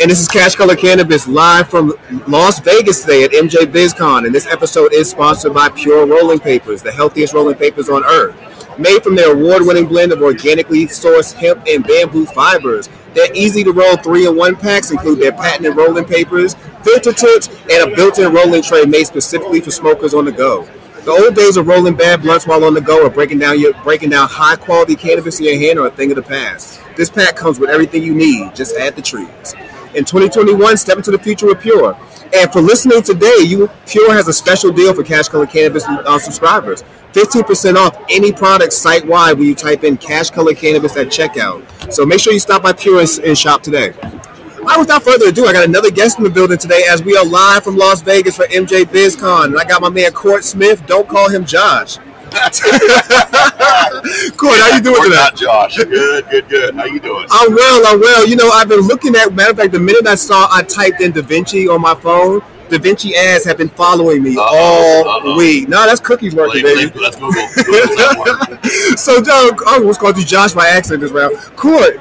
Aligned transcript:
And 0.00 0.10
this 0.10 0.18
is 0.18 0.28
Cash 0.28 0.54
Color 0.54 0.76
Cannabis 0.76 1.28
live 1.28 1.68
from 1.68 1.92
Las 2.26 2.58
Vegas 2.58 3.02
today 3.02 3.22
at 3.22 3.32
MJ 3.32 3.66
BizCon. 3.66 4.24
And 4.24 4.34
this 4.34 4.46
episode 4.46 4.94
is 4.94 5.10
sponsored 5.10 5.52
by 5.52 5.68
Pure 5.68 6.06
Rolling 6.06 6.38
Papers, 6.38 6.80
the 6.80 6.90
healthiest 6.90 7.34
rolling 7.34 7.56
papers 7.56 7.90
on 7.90 8.02
earth. 8.06 8.34
Made 8.78 9.02
from 9.02 9.14
their 9.14 9.34
award 9.34 9.66
winning 9.66 9.86
blend 9.86 10.12
of 10.12 10.22
organically 10.22 10.86
sourced 10.86 11.34
hemp 11.34 11.62
and 11.68 11.86
bamboo 11.86 12.24
fibers. 12.24 12.88
Their 13.12 13.30
easy 13.34 13.62
to 13.62 13.72
roll 13.72 13.98
three 13.98 14.26
in 14.26 14.38
one 14.38 14.56
packs 14.56 14.90
include 14.90 15.20
their 15.20 15.32
patented 15.32 15.76
rolling 15.76 16.06
papers, 16.06 16.54
filter 16.82 17.12
tips, 17.12 17.48
and 17.70 17.92
a 17.92 17.94
built 17.94 18.18
in 18.18 18.32
rolling 18.32 18.62
tray 18.62 18.86
made 18.86 19.04
specifically 19.04 19.60
for 19.60 19.70
smokers 19.70 20.14
on 20.14 20.24
the 20.24 20.32
go. 20.32 20.66
The 21.04 21.10
old 21.10 21.34
days 21.34 21.58
of 21.58 21.66
rolling 21.66 21.96
bad 21.96 22.22
blunts 22.22 22.46
while 22.46 22.64
on 22.64 22.72
the 22.72 22.80
go 22.80 23.04
or 23.04 23.10
breaking 23.10 23.40
down 23.40 23.60
your 23.60 23.74
breaking 23.82 24.08
down 24.08 24.30
high 24.30 24.56
quality 24.56 24.96
cannabis 24.96 25.40
in 25.40 25.44
your 25.44 25.58
hand 25.58 25.78
are 25.78 25.88
a 25.88 25.90
thing 25.90 26.10
of 26.10 26.16
the 26.16 26.22
past. 26.22 26.80
This 26.96 27.10
pack 27.10 27.36
comes 27.36 27.58
with 27.58 27.68
everything 27.68 28.02
you 28.02 28.14
need. 28.14 28.54
Just 28.54 28.76
add 28.76 28.96
the 28.96 29.02
trees. 29.02 29.54
In 29.92 30.04
2021, 30.04 30.76
step 30.76 30.98
into 30.98 31.10
the 31.10 31.18
future 31.18 31.46
with 31.46 31.60
Pure. 31.60 31.98
And 32.32 32.52
for 32.52 32.60
listening 32.60 33.02
today, 33.02 33.38
you 33.40 33.68
Pure 33.86 34.12
has 34.12 34.28
a 34.28 34.32
special 34.32 34.70
deal 34.70 34.94
for 34.94 35.02
Cash 35.02 35.28
Color 35.28 35.46
Cannabis 35.46 35.84
uh, 35.84 36.18
subscribers. 36.18 36.84
15% 37.12 37.74
off 37.74 37.96
any 38.08 38.30
product 38.30 38.72
site 38.72 39.04
wide 39.04 39.36
when 39.36 39.48
you 39.48 39.54
type 39.56 39.82
in 39.82 39.96
Cash 39.96 40.30
Color 40.30 40.54
Cannabis 40.54 40.96
at 40.96 41.08
checkout. 41.08 41.92
So 41.92 42.06
make 42.06 42.20
sure 42.20 42.32
you 42.32 42.38
stop 42.38 42.62
by 42.62 42.72
Pure 42.72 43.00
and, 43.00 43.18
and 43.24 43.36
shop 43.36 43.64
today. 43.64 43.92
All 44.60 44.66
right, 44.66 44.78
without 44.78 45.02
further 45.02 45.30
ado, 45.30 45.46
I 45.46 45.52
got 45.52 45.64
another 45.64 45.90
guest 45.90 46.18
in 46.18 46.24
the 46.24 46.30
building 46.30 46.58
today 46.58 46.82
as 46.88 47.02
we 47.02 47.16
are 47.16 47.24
live 47.24 47.64
from 47.64 47.76
Las 47.76 48.00
Vegas 48.00 48.36
for 48.36 48.44
MJ 48.44 48.84
BizCon. 48.84 49.46
And 49.46 49.58
I 49.58 49.64
got 49.64 49.82
my 49.82 49.88
man 49.88 50.12
Court 50.12 50.44
Smith. 50.44 50.86
Don't 50.86 51.08
call 51.08 51.28
him 51.28 51.44
Josh. 51.44 51.96
Court, 54.36 54.58
how 54.60 54.76
you 54.76 54.82
doing 54.82 55.02
today? 55.02 55.26
Josh. 55.34 55.76
Good, 55.76 56.28
good, 56.30 56.48
good. 56.48 56.74
How 56.76 56.84
you 56.84 57.00
doing? 57.00 57.26
I'm 57.30 57.52
well, 57.54 57.86
I'm 57.86 58.00
well. 58.00 58.28
You 58.28 58.36
know, 58.36 58.50
I've 58.50 58.68
been 58.68 58.80
looking 58.80 59.16
at, 59.16 59.34
matter 59.34 59.50
of 59.50 59.56
fact, 59.56 59.72
the 59.72 59.80
minute 59.80 60.06
I 60.06 60.14
saw 60.14 60.46
I 60.50 60.62
typed 60.62 61.00
in 61.00 61.10
Da 61.10 61.22
Vinci 61.22 61.66
on 61.66 61.80
my 61.80 61.94
phone, 61.94 62.40
Da 62.68 62.78
Vinci 62.78 63.16
ads 63.16 63.44
have 63.46 63.58
been 63.58 63.68
following 63.70 64.22
me 64.22 64.36
Uh-oh, 64.36 65.02
all 65.04 65.08
uh-oh. 65.08 65.36
week. 65.36 65.68
No, 65.68 65.84
that's 65.86 66.00
cookies 66.00 66.36
working, 66.36 66.62
baby. 66.62 66.92
Let's 67.00 67.16
Google. 67.16 67.32
Google 67.56 67.96
that 67.96 68.14
one. 68.16 68.58
So, 68.96 69.20
Joe, 69.20 69.50
I 69.66 69.78
was 69.80 69.98
called 69.98 70.16
you 70.16 70.24
Josh 70.24 70.52
by 70.52 70.68
accident 70.68 71.02
this 71.02 71.10
round. 71.10 71.36
Court, 71.56 71.98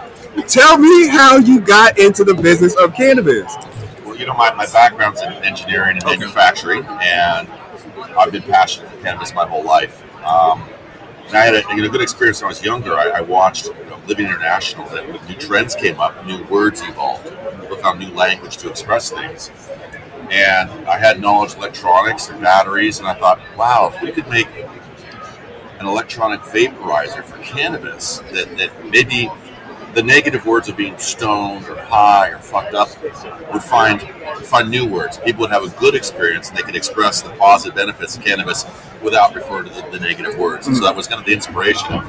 tell 0.47 0.77
me 0.77 1.07
how 1.07 1.37
you 1.37 1.59
got 1.59 1.97
into 1.97 2.23
the 2.23 2.35
business 2.35 2.75
of 2.75 2.93
cannabis. 2.93 3.51
Well, 4.05 4.15
you 4.15 4.27
know, 4.27 4.35
my, 4.35 4.53
my 4.53 4.67
background's 4.67 5.21
in 5.21 5.33
engineering 5.43 5.97
and 5.97 6.05
manufacturing, 6.05 6.85
and 6.85 7.47
I've 8.17 8.31
been 8.31 8.43
passionate 8.43 8.91
for 8.91 9.01
cannabis 9.01 9.33
my 9.33 9.47
whole 9.47 9.63
life. 9.63 10.03
Um, 10.23 10.67
and 11.27 11.37
I 11.37 11.45
had 11.45 11.55
a, 11.55 11.89
good 11.89 12.01
experience 12.01 12.41
when 12.41 12.47
I 12.47 12.49
was 12.49 12.63
younger. 12.63 12.95
I, 12.95 13.09
I 13.09 13.21
watched 13.21 13.67
you 13.67 13.85
know, 13.85 13.99
Living 14.07 14.25
International, 14.25 14.87
that 14.89 15.07
when 15.07 15.23
new 15.27 15.35
trends 15.35 15.75
came 15.75 15.99
up, 15.99 16.25
new 16.25 16.43
words 16.45 16.81
evolved, 16.81 17.25
people 17.61 17.77
found 17.77 17.99
new 17.99 18.09
language 18.09 18.57
to 18.57 18.69
express 18.69 19.11
things. 19.11 19.51
And 20.31 20.69
I 20.87 20.97
had 20.97 21.19
knowledge 21.19 21.53
of 21.53 21.59
electronics 21.59 22.29
and 22.29 22.41
batteries, 22.41 22.99
and 22.99 23.07
I 23.07 23.13
thought, 23.13 23.39
wow, 23.57 23.91
if 23.93 24.01
we 24.01 24.11
could 24.11 24.27
make 24.27 24.47
an 25.79 25.85
electronic 25.85 26.41
vaporizer 26.41 27.23
for 27.23 27.37
cannabis 27.43 28.19
that, 28.31 28.57
that 28.57 28.85
maybe 28.89 29.29
the 29.93 30.03
negative 30.03 30.45
words 30.45 30.69
of 30.69 30.77
being 30.77 30.97
stoned 30.97 31.65
or 31.67 31.77
high 31.77 32.29
or 32.29 32.39
fucked 32.39 32.75
up 32.75 32.89
would 33.51 33.63
find 33.63 34.01
find 34.43 34.69
new 34.69 34.85
words. 34.85 35.17
People 35.19 35.41
would 35.41 35.51
have 35.51 35.63
a 35.63 35.69
good 35.79 35.95
experience 35.95 36.49
and 36.49 36.57
they 36.57 36.61
could 36.61 36.75
express 36.75 37.21
the 37.21 37.29
positive 37.31 37.75
benefits 37.75 38.17
of 38.17 38.23
cannabis 38.23 38.65
without 39.01 39.33
referring 39.35 39.65
to 39.65 39.73
the, 39.73 39.89
the 39.91 39.99
negative 39.99 40.37
words. 40.37 40.65
So 40.65 40.83
that 40.85 40.95
was 40.95 41.07
kind 41.07 41.19
of 41.19 41.25
the 41.25 41.33
inspiration 41.33 41.91
of 41.93 42.07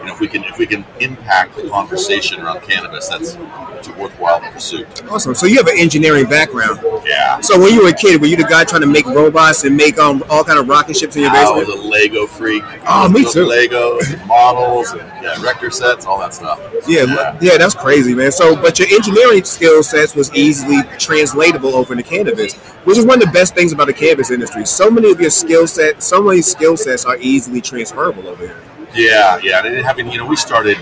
you 0.00 0.06
know 0.06 0.12
if 0.12 0.20
we 0.20 0.28
can 0.28 0.44
if 0.44 0.58
we 0.58 0.66
can 0.66 0.84
impact 1.00 1.56
the 1.56 1.68
conversation 1.68 2.40
around 2.40 2.62
cannabis, 2.62 3.08
that's 3.08 3.36
it's 3.80 3.88
a 3.88 3.92
worthwhile 3.94 4.40
pursuit. 4.40 5.02
Awesome. 5.10 5.34
So 5.34 5.46
you 5.46 5.56
have 5.56 5.66
an 5.66 5.78
engineering 5.78 6.26
background. 6.26 6.80
Yeah. 7.06 7.40
So 7.40 7.58
when 7.58 7.72
you 7.72 7.82
were 7.82 7.90
a 7.90 7.94
kid, 7.94 8.20
were 8.20 8.26
you 8.26 8.36
the 8.36 8.44
guy 8.44 8.64
trying 8.64 8.82
to 8.82 8.86
make 8.86 9.06
robots 9.06 9.64
and 9.64 9.76
make 9.76 9.98
um, 9.98 10.22
all 10.28 10.44
kind 10.44 10.58
of 10.58 10.68
rocket 10.68 10.96
ships 10.96 11.16
in 11.16 11.22
your 11.22 11.30
I 11.30 11.50
was 11.50 11.66
basement? 11.66 11.86
a 11.86 11.88
Lego 11.88 12.26
freak. 12.26 12.62
Oh, 12.86 13.08
me 13.08 13.22
too. 13.30 13.46
Legos, 13.46 14.12
and 14.12 14.26
models, 14.26 14.92
and 14.92 15.00
yeah, 15.22 15.40
rector 15.42 15.70
sets, 15.70 16.06
all 16.06 16.18
that 16.20 16.34
stuff. 16.34 16.60
Yeah, 16.86 17.04
yeah. 17.04 17.38
yeah, 17.40 17.58
that's 17.58 17.74
crazy, 17.74 18.14
man. 18.14 18.32
So, 18.32 18.54
but 18.54 18.78
your 18.78 18.88
engineering 18.88 19.44
skill 19.44 19.82
sets 19.82 20.14
was 20.14 20.34
easily 20.34 20.82
translatable 20.98 21.74
over 21.74 21.92
into 21.92 22.04
cannabis, 22.04 22.54
which 22.84 22.98
is 22.98 23.04
one 23.04 23.20
of 23.20 23.26
the 23.26 23.32
best 23.32 23.54
things 23.54 23.72
about 23.72 23.86
the 23.86 23.92
cannabis 23.92 24.30
industry. 24.30 24.66
So 24.66 24.90
many 24.90 25.10
of 25.10 25.20
your 25.20 25.30
skill 25.30 25.66
sets, 25.66 26.06
so 26.06 26.22
many 26.22 26.42
skill 26.42 26.76
sets 26.76 27.04
are 27.04 27.16
easily 27.18 27.60
transferable 27.60 28.28
over 28.28 28.46
here. 28.46 28.62
Yeah, 28.94 29.38
yeah. 29.42 29.64
And 29.64 29.76
having, 29.84 30.10
you 30.10 30.18
know, 30.18 30.26
we 30.26 30.36
started 30.36 30.78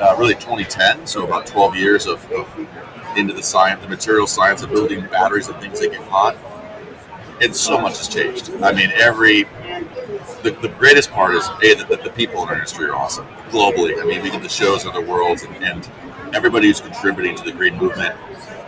uh, 0.00 0.16
really 0.18 0.34
2010, 0.34 1.06
so 1.06 1.24
about 1.24 1.46
12 1.46 1.76
years 1.76 2.06
of, 2.06 2.30
of 2.32 2.48
into 3.16 3.34
the 3.34 3.42
science, 3.42 3.82
the 3.82 3.88
material 3.88 4.26
science 4.26 4.62
of 4.62 4.70
building 4.70 5.00
batteries 5.06 5.48
and 5.48 5.60
things 5.60 5.80
that 5.80 5.90
get 5.90 6.02
hot. 6.04 6.36
And 7.42 7.54
so 7.54 7.80
much 7.80 7.98
has 7.98 8.08
changed. 8.08 8.50
I 8.62 8.72
mean, 8.72 8.90
every 8.94 9.44
the, 10.42 10.56
the 10.62 10.68
greatest 10.78 11.10
part 11.10 11.34
is 11.34 11.46
a 11.62 11.74
that 11.74 11.88
the, 11.88 11.96
the 11.96 12.10
people 12.10 12.42
in 12.42 12.48
our 12.48 12.54
industry 12.54 12.86
are 12.86 12.94
awesome 12.94 13.26
globally. 13.50 14.00
I 14.00 14.04
mean, 14.04 14.22
we 14.22 14.30
do 14.30 14.38
the 14.38 14.48
shows 14.48 14.84
in 14.84 14.90
other 14.90 15.04
worlds, 15.04 15.42
and, 15.42 15.54
and 15.64 15.88
everybody 16.34 16.66
who's 16.68 16.80
contributing 16.80 17.36
to 17.36 17.44
the 17.44 17.52
green 17.52 17.76
movement, 17.76 18.14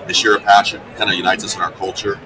they 0.06 0.12
share 0.12 0.34
a 0.36 0.40
passion, 0.40 0.80
kind 0.96 1.10
of 1.10 1.16
unites 1.16 1.44
us 1.44 1.54
in 1.54 1.60
our 1.62 1.72
culture. 1.72 2.18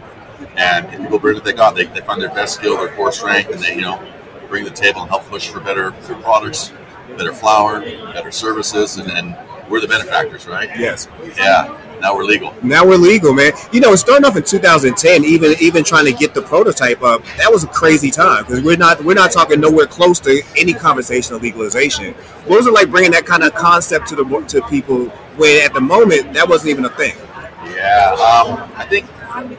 And 0.56 0.88
people 0.90 1.18
bring 1.18 1.34
what 1.34 1.44
they 1.44 1.52
got. 1.52 1.74
They, 1.74 1.86
they 1.86 2.00
find 2.00 2.20
their 2.20 2.30
best 2.34 2.54
skill, 2.54 2.76
their 2.76 2.94
core 2.94 3.12
strength, 3.12 3.50
and 3.50 3.60
they, 3.60 3.74
you 3.74 3.80
know, 3.80 4.02
bring 4.48 4.64
the 4.64 4.70
table 4.70 5.00
and 5.00 5.10
help 5.10 5.15
push 5.28 5.48
for 5.48 5.60
better, 5.60 5.90
better 5.90 6.14
products, 6.16 6.72
better 7.16 7.32
flour, 7.32 7.80
better 7.80 8.30
services, 8.30 8.96
and, 8.96 9.10
and 9.10 9.36
we're 9.68 9.80
the 9.80 9.88
benefactors, 9.88 10.46
right? 10.46 10.68
Yes. 10.78 11.08
Yeah. 11.36 11.80
Now 12.00 12.14
we're 12.14 12.24
legal. 12.24 12.54
Now 12.62 12.86
we're 12.86 12.96
legal, 12.96 13.32
man. 13.32 13.52
You 13.72 13.80
know, 13.80 13.96
starting 13.96 14.24
off 14.26 14.36
in 14.36 14.42
2010, 14.42 15.24
even 15.24 15.54
even 15.60 15.82
trying 15.82 16.04
to 16.04 16.12
get 16.12 16.34
the 16.34 16.42
prototype 16.42 17.02
up, 17.02 17.24
that 17.38 17.50
was 17.50 17.64
a 17.64 17.68
crazy 17.68 18.10
time 18.10 18.44
because 18.44 18.62
we're 18.62 18.76
not 18.76 19.02
we're 19.02 19.14
not 19.14 19.32
talking 19.32 19.60
nowhere 19.60 19.86
close 19.86 20.20
to 20.20 20.42
any 20.56 20.74
conversation 20.74 21.34
of 21.34 21.42
legalization. 21.42 22.12
What 22.44 22.58
was 22.58 22.66
it 22.66 22.74
like 22.74 22.90
bringing 22.90 23.12
that 23.12 23.24
kind 23.24 23.42
of 23.42 23.54
concept 23.54 24.08
to 24.08 24.16
the 24.16 24.24
to 24.24 24.62
people 24.68 25.06
when 25.36 25.64
at 25.64 25.72
the 25.72 25.80
moment 25.80 26.34
that 26.34 26.48
wasn't 26.48 26.70
even 26.70 26.84
a 26.84 26.90
thing? 26.90 27.16
Yeah, 27.74 28.12
um, 28.12 28.70
I 28.76 28.86
think 28.88 29.06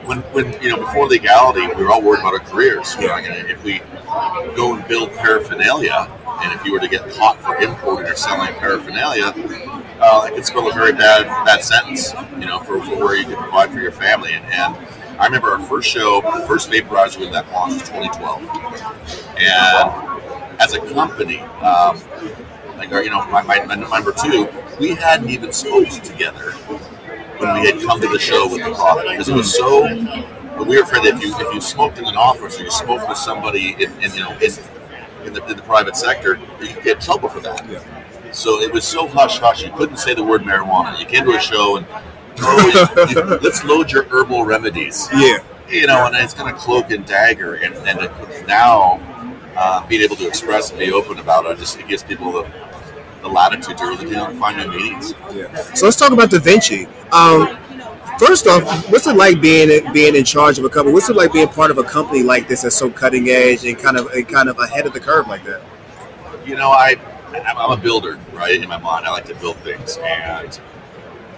when, 0.05 0.19
when 0.33 0.61
you 0.61 0.69
know 0.69 0.77
before 0.77 1.07
legality, 1.07 1.67
we 1.75 1.83
were 1.83 1.91
all 1.91 2.01
worried 2.01 2.21
about 2.21 2.33
our 2.33 2.39
careers. 2.39 2.95
Like, 2.97 3.25
if 3.27 3.63
we 3.63 3.79
go 4.55 4.75
and 4.75 4.87
build 4.87 5.13
paraphernalia, 5.13 6.09
and 6.41 6.59
if 6.59 6.65
you 6.65 6.71
were 6.71 6.79
to 6.79 6.87
get 6.87 7.09
caught 7.11 7.39
for 7.41 7.55
importing 7.57 8.11
or 8.11 8.15
selling 8.15 8.53
paraphernalia, 8.55 9.33
uh, 9.99 10.27
it 10.27 10.35
could 10.35 10.45
spell 10.45 10.69
a 10.69 10.73
very 10.73 10.93
bad 10.93 11.27
bad 11.45 11.63
sentence. 11.63 12.13
You 12.39 12.47
know, 12.47 12.59
for, 12.59 12.83
for 12.83 12.97
where 12.97 13.15
you 13.15 13.25
could 13.25 13.37
provide 13.37 13.71
for 13.71 13.79
your 13.79 13.91
family. 13.91 14.33
And, 14.33 14.45
and 14.45 14.75
I 15.19 15.25
remember 15.25 15.49
our 15.49 15.59
first 15.59 15.89
show, 15.89 16.21
the 16.21 16.45
first 16.47 16.69
vaporizer 16.69 17.19
we 17.19 17.29
let 17.29 17.51
launch 17.51 17.73
was 17.73 17.83
2012, 17.83 18.41
and 19.37 20.61
as 20.61 20.73
a 20.73 20.79
company. 20.93 21.39
Um, 21.39 22.01
like 22.77 22.91
our, 22.91 23.03
you 23.03 23.09
know, 23.09 23.25
my, 23.29 23.41
my, 23.41 23.65
my 23.65 23.73
number 23.73 24.13
two, 24.13 24.47
we 24.79 24.89
hadn't 24.89 25.31
even 25.31 25.51
smoked 25.51 26.03
together 26.05 26.53
when 27.39 27.53
we 27.61 27.67
had 27.67 27.79
come 27.81 28.01
to 28.01 28.07
the 28.07 28.19
show 28.19 28.47
with 28.51 28.63
the 28.63 28.73
product 28.73 29.09
because 29.09 29.29
it 29.29 29.35
was 29.35 29.53
so. 29.55 29.83
We 30.63 30.75
were 30.77 30.83
afraid 30.83 31.03
that 31.05 31.15
if 31.15 31.21
you 31.23 31.35
if 31.37 31.53
you 31.53 31.61
smoked 31.61 31.97
in 31.99 32.05
an 32.05 32.15
office 32.17 32.59
or 32.59 32.63
you 32.63 32.71
smoked 32.71 33.07
with 33.07 33.17
somebody 33.17 33.73
in, 33.73 33.91
in 34.01 34.11
you 34.13 34.21
know 34.21 34.31
in, 34.39 34.51
in, 35.25 35.33
the, 35.33 35.45
in 35.47 35.55
the 35.55 35.63
private 35.63 35.95
sector, 35.95 36.39
you 36.59 36.67
could 36.73 36.83
get 36.83 37.01
trouble 37.01 37.29
for 37.29 37.39
that. 37.41 37.63
Yeah. 37.69 37.83
So 38.31 38.59
it 38.61 38.73
was 38.73 38.83
so 38.83 39.07
hush 39.07 39.37
hush. 39.39 39.63
You 39.63 39.71
couldn't 39.71 39.97
say 39.97 40.13
the 40.15 40.23
word 40.23 40.41
marijuana. 40.41 40.99
You 40.99 41.05
came 41.05 41.25
to 41.25 41.35
a 41.35 41.39
show 41.39 41.77
and 41.77 41.85
oh, 42.39 42.89
you- 43.05 43.21
you- 43.21 43.23
let's 43.41 43.63
load 43.63 43.91
your 43.91 44.03
herbal 44.05 44.45
remedies. 44.45 45.07
Yeah. 45.13 45.37
You 45.69 45.85
know, 45.87 46.05
and 46.07 46.15
it's 46.15 46.33
kind 46.33 46.49
of 46.53 46.57
cloak 46.59 46.91
and 46.91 47.05
dagger. 47.05 47.55
And, 47.55 47.75
and 47.87 48.47
now 48.47 48.99
uh, 49.55 49.85
being 49.87 50.01
able 50.01 50.15
to 50.17 50.27
express 50.27 50.69
and 50.71 50.79
be 50.79 50.91
open 50.91 51.19
about 51.19 51.45
it 51.45 51.57
just 51.57 51.77
it 51.79 51.87
gives 51.87 52.03
people 52.03 52.31
the, 52.31 52.51
the 53.21 53.27
latitude 53.27 53.77
to 53.77 53.85
really 53.85 54.05
you 54.05 54.13
know, 54.13 54.33
find 54.39 54.57
new 54.57 54.69
meanings. 54.77 55.13
Yeah. 55.33 55.53
So 55.73 55.85
let's 55.85 55.97
talk 55.97 56.11
about 56.11 56.29
Da 56.31 56.39
Vinci. 56.39 56.87
Um, 57.17 57.57
first 58.19 58.45
off, 58.45 58.63
what's 58.91 59.07
it 59.07 59.15
like 59.15 59.41
being 59.41 59.91
being 59.91 60.15
in 60.15 60.23
charge 60.23 60.59
of 60.59 60.65
a 60.65 60.69
company? 60.69 60.93
What's 60.93 61.09
it 61.09 61.15
like 61.15 61.33
being 61.33 61.47
part 61.47 61.71
of 61.71 61.79
a 61.79 61.83
company 61.83 62.21
like 62.21 62.47
this 62.47 62.61
that's 62.61 62.75
so 62.75 62.89
cutting 62.89 63.29
edge 63.29 63.65
and 63.65 63.77
kind 63.77 63.97
of 63.97 64.07
and 64.07 64.27
kind 64.27 64.49
of 64.49 64.59
ahead 64.59 64.85
of 64.85 64.93
the 64.93 64.99
curve 64.99 65.27
like 65.27 65.43
that? 65.45 65.61
you 66.47 66.55
know, 66.55 66.69
I 66.71 66.95
I'm 67.45 67.77
a 67.77 67.81
builder, 67.81 68.17
right? 68.33 68.61
In 68.61 68.67
my 68.69 68.77
mind, 68.77 69.05
I 69.05 69.11
like 69.11 69.25
to 69.25 69.35
build 69.35 69.57
things, 69.57 69.97
and 69.97 70.59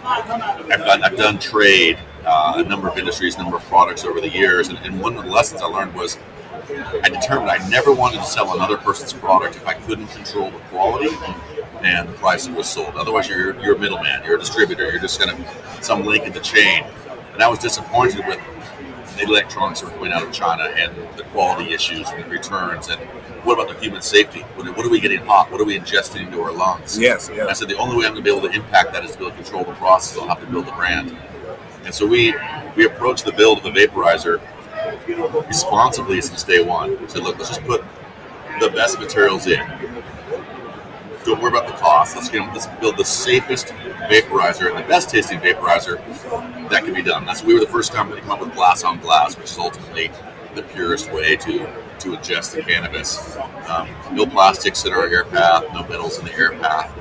I've 0.06 0.27
done 0.27 1.04
I've 1.04 1.18
done 1.18 1.39
trade, 1.39 1.98
uh, 2.25 2.54
a 2.57 2.63
number 2.63 2.88
of 2.88 2.98
industries, 2.98 3.36
a 3.36 3.39
number 3.39 3.57
of 3.57 3.63
products 3.63 4.06
over 4.06 4.21
the 4.21 4.30
years, 4.30 4.69
and, 4.69 4.77
and 4.80 5.01
one 5.01 5.18
of 5.18 5.25
the 5.25 5.31
lessons 5.31 5.62
I 5.62 5.65
learned 5.65 5.95
was 5.95 6.18
I 7.04 7.09
determined 7.09 7.50
I 7.50 7.68
never 7.69 7.92
wanted 7.92 8.18
to 8.18 8.25
sell 8.25 8.54
another 8.54 8.77
person's 8.77 9.13
product 9.13 9.56
if 9.56 9.65
I 9.65 9.74
couldn't 9.74 10.07
control 10.07 10.51
the 10.51 10.59
quality 10.69 11.09
and 11.84 12.10
the 12.10 12.14
price 12.14 12.48
it 12.48 12.54
was 12.54 12.68
sold. 12.68 12.96
Otherwise, 12.96 13.28
you're 13.28 13.60
you're 13.62 13.76
a 13.76 13.80
middleman, 13.80 14.24
you're 14.26 14.36
a 14.36 14.40
distributor, 14.40 14.90
you're 14.90 15.00
just 15.00 15.20
kind 15.20 15.31
of 15.31 15.84
some 15.84 16.06
link 16.06 16.26
in 16.26 16.34
the 16.34 16.40
chain. 16.40 16.86
And 17.34 17.44
I 17.44 17.48
was 17.48 17.60
disappointed 17.60 18.26
with 18.28 18.40
the 19.18 19.24
electronics 19.24 19.81
that 19.81 19.88
were 19.88 19.98
coming 19.98 20.14
out 20.14 20.24
of 20.24 20.31
China 20.31 20.64
and 20.76 20.94
the 21.18 21.24
quality 21.26 21.74
issues 21.74 22.10
and 22.10 22.24
the 22.24 22.30
returns 22.30 22.90
and 22.90 23.00
what 23.44 23.54
about 23.54 23.74
the 23.74 23.81
human 23.81 24.02
safety? 24.02 24.42
What, 24.56 24.76
what 24.76 24.86
are 24.86 24.90
we 24.90 25.00
getting 25.00 25.20
hot? 25.26 25.50
What 25.52 25.62
are 25.62 25.64
we 25.64 25.80
ingesting 25.80 26.26
into 26.28 26.42
our 26.42 26.52
lungs? 26.52 27.00
Yes, 27.00 27.30
And 27.30 27.42
I 27.42 27.54
said 27.54 27.70
the 27.70 27.78
only 27.78 27.96
way 27.96 28.06
I'm 28.06 28.12
going 28.14 28.24
to 28.24 28.31
be 28.31 28.36
able 28.36 28.48
to 28.48 28.54
impact 28.54 28.92
that 28.94 29.06
is 29.06 29.14
to 29.14 29.18
be 29.18 29.26
able 29.26 29.36
to 29.36 29.44
control 29.44 29.64
the 29.64 29.74
process. 29.74 30.18
I'll 30.18 30.28
have 30.28 30.42
to 30.42 30.46
build 30.46 30.68
the 30.68 30.74
brand. 30.74 31.16
And 31.86 31.94
so 31.94 32.06
we 32.06 32.36
we 32.76 32.86
approached 32.86 33.26
the 33.26 33.31
build 33.31 33.60
of 33.60 33.64
the 33.64 33.72
vaporizer 33.72 34.42
responsibly 35.48 36.22
since 36.22 36.44
day 36.44 36.62
one. 36.62 37.00
We 37.02 37.08
said, 37.08 37.24
look, 37.24 37.38
let's 37.38 37.50
just 37.50 37.64
put 37.64 37.84
the 38.60 38.70
best 38.70 39.00
materials 39.00 39.48
in. 39.48 39.60
Don't 41.25 41.42
worry 41.42 41.50
about 41.50 41.68
the 41.68 41.74
cost. 41.74 42.16
Let's 42.16 42.31
let's 42.33 42.68
build 42.80 42.98
the 42.98 43.04
safest 43.06 43.68
vaporizer 43.68 44.69
and 44.69 44.77
the 44.77 44.88
best 44.88 45.10
tasting 45.10 45.39
vaporizer 45.39 46.00
that 46.69 46.86
can 46.86 46.94
be 46.94 47.04
done. 47.04 47.25
That's 47.25 47.44
we 47.44 47.54
were 47.54 47.60
the 47.60 47.68
first 47.68 47.94
company 47.94 48.21
to 48.21 48.27
come 48.27 48.39
up 48.39 48.45
with 48.45 48.56
glass 48.56 48.83
on 48.83 49.00
glass, 49.00 49.38
which 49.38 49.51
is 49.51 49.57
ultimately 49.57 50.12
the 50.56 50.63
purest 50.63 51.12
way 51.12 51.36
to 51.36 51.68
to 52.00 52.12
ingest 52.13 52.56
the 52.56 52.62
cannabis. 52.62 53.36
Um, 53.68 53.89
no 54.13 54.25
plastics 54.25 54.86
in 54.86 54.94
our 54.94 55.07
air 55.07 55.25
path, 55.25 55.66
no 55.74 55.86
metals 55.88 56.18
in 56.19 56.25
the 56.25 56.33
air 56.33 56.51
path, 56.51 56.92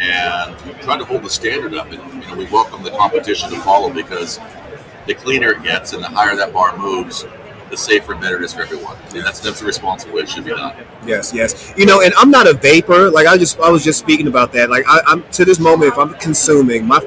and 0.00 0.56
trying 0.82 0.98
to 0.98 1.04
hold 1.04 1.22
the 1.22 1.30
standard 1.30 1.74
up. 1.74 1.92
And 1.92 2.22
you 2.22 2.28
know, 2.28 2.36
we 2.36 2.46
welcome 2.46 2.82
the 2.82 2.90
competition 2.92 3.50
to 3.50 3.60
follow 3.60 3.92
because 3.92 4.40
the 5.06 5.14
cleaner 5.14 5.52
it 5.52 5.62
gets 5.62 5.92
and 5.92 6.02
the 6.02 6.08
higher 6.08 6.34
that 6.36 6.52
bar 6.52 6.76
moves, 6.78 7.24
the 7.70 7.76
safer 7.76 8.12
and 8.12 8.20
better 8.20 8.36
it 8.38 8.44
is 8.44 8.52
for 8.54 8.62
everyone. 8.62 8.96
And 9.14 9.24
that's 9.24 9.40
that's 9.40 9.60
the 9.60 9.66
responsible 9.66 10.14
way 10.14 10.22
it 10.22 10.28
should 10.28 10.44
be 10.44 10.50
done. 10.50 10.74
Yes, 11.06 11.32
yes. 11.34 11.72
You 11.76 11.86
know, 11.86 12.00
and 12.02 12.12
I'm 12.16 12.30
not 12.30 12.46
a 12.46 12.54
vapor. 12.54 13.10
Like 13.10 13.26
I 13.26 13.36
just 13.38 13.58
I 13.60 13.70
was 13.70 13.84
just 13.84 13.98
speaking 13.98 14.26
about 14.26 14.52
that. 14.52 14.70
Like 14.70 14.84
I, 14.88 15.00
I'm 15.06 15.22
to 15.30 15.44
this 15.44 15.58
moment, 15.58 15.92
if 15.92 15.98
I'm 15.98 16.14
consuming, 16.14 16.86
my 16.86 17.00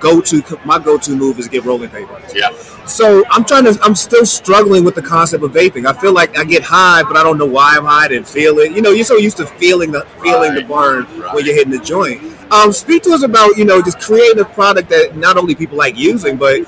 go-to 0.00 0.42
my 0.64 0.78
go-to 0.78 1.16
move 1.16 1.38
is 1.38 1.48
get 1.48 1.64
rolling 1.64 1.88
paper. 1.90 2.20
Yeah. 2.34 2.50
So 2.86 3.24
I'm 3.30 3.44
trying 3.44 3.64
to. 3.64 3.78
I'm 3.82 3.94
still 3.94 4.24
struggling 4.26 4.84
with 4.84 4.94
the 4.94 5.02
concept 5.02 5.42
of 5.42 5.50
vaping. 5.52 5.86
I 5.86 5.98
feel 5.98 6.12
like 6.12 6.38
I 6.38 6.44
get 6.44 6.62
high, 6.62 7.02
but 7.02 7.16
I 7.16 7.22
don't 7.22 7.38
know 7.38 7.46
why 7.46 7.74
I'm 7.76 7.84
high. 7.84 8.04
I 8.04 8.08
didn't 8.08 8.28
feel 8.28 8.58
it. 8.60 8.72
You 8.72 8.80
know, 8.82 8.90
you're 8.92 9.04
so 9.04 9.16
used 9.16 9.38
to 9.38 9.46
feeling 9.46 9.90
the 9.90 10.02
feeling 10.22 10.52
Right. 10.54 10.66
the 10.66 10.72
burn 10.74 11.06
Right. 11.20 11.34
when 11.34 11.44
you're 11.44 11.54
hitting 11.54 11.72
the 11.72 11.78
joint. 11.84 12.22
Um, 12.52 12.72
speak 12.72 13.02
to 13.04 13.10
us 13.12 13.22
about 13.24 13.56
you 13.56 13.64
know 13.64 13.82
just 13.82 13.98
creating 14.00 14.38
a 14.40 14.44
product 14.44 14.88
that 14.90 15.16
not 15.16 15.36
only 15.36 15.54
people 15.54 15.76
like 15.76 15.96
using, 15.98 16.36
but 16.36 16.60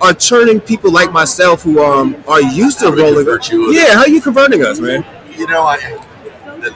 are 0.00 0.14
turning 0.14 0.60
people 0.60 0.90
like 0.90 1.12
myself 1.12 1.62
who 1.62 1.82
um 1.82 2.16
are 2.26 2.42
used 2.42 2.80
to 2.80 2.90
rolling. 2.90 3.26
you? 3.50 3.72
Yeah, 3.72 3.94
how 3.94 4.00
are 4.00 4.08
you 4.08 4.20
converting 4.20 4.64
us, 4.64 4.80
man? 4.80 5.04
You 5.36 5.46
know, 5.46 5.62
I, 5.62 5.78
the, 6.60 6.74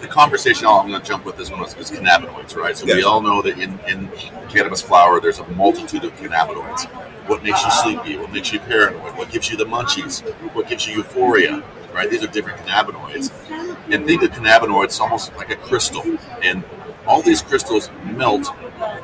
the 0.00 0.06
conversation 0.06 0.66
I'm 0.66 0.88
going 0.88 1.00
to 1.00 1.06
jump 1.06 1.24
with 1.24 1.36
this 1.36 1.50
one 1.50 1.62
is, 1.64 1.74
is 1.74 1.90
cannabinoids, 1.90 2.56
right? 2.56 2.76
So 2.76 2.86
we 2.86 3.02
all 3.02 3.20
know 3.20 3.42
that 3.42 3.58
in, 3.58 3.78
in 3.88 4.08
cannabis 4.48 4.80
flower, 4.80 5.20
there's 5.20 5.38
a 5.38 5.48
multitude 5.50 6.04
of 6.04 6.14
cannabinoids. 6.16 6.86
What 7.28 7.42
makes 7.42 7.62
you 7.62 7.70
sleepy? 7.70 8.16
What 8.16 8.32
makes 8.32 8.52
you 8.52 8.60
paranoid? 8.60 9.16
What 9.16 9.30
gives 9.30 9.50
you 9.50 9.56
the 9.56 9.66
munchies? 9.66 10.22
What 10.54 10.68
gives 10.68 10.86
you 10.86 10.96
euphoria? 10.96 11.62
Right? 11.92 12.08
These 12.10 12.24
are 12.24 12.28
different 12.28 12.58
cannabinoids. 12.60 13.32
And 13.92 14.06
think 14.06 14.22
of 14.22 14.30
cannabinoids 14.30 14.98
almost 15.00 15.34
like 15.36 15.50
a 15.50 15.56
crystal. 15.56 16.02
And 16.42 16.64
all 17.06 17.20
these 17.20 17.42
crystals 17.42 17.90
melt 18.04 18.54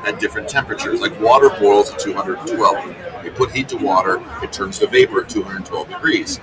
at 0.07 0.19
different 0.19 0.47
temperatures. 0.47 1.01
Like 1.01 1.19
water 1.19 1.49
boils 1.59 1.91
at 1.91 1.99
212. 1.99 2.95
You 3.25 3.31
put 3.31 3.51
heat 3.51 3.67
to 3.69 3.77
water, 3.77 4.23
it 4.43 4.53
turns 4.53 4.77
to 4.79 4.87
vapor 4.87 5.23
at 5.23 5.29
212 5.29 5.89
degrees. 5.89 6.39